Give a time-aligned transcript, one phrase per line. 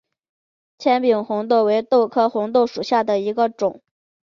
[0.79, 3.83] 纤柄红豆为豆科红豆属下的一个种。